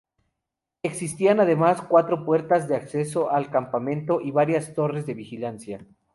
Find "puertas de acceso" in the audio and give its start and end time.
2.25-3.29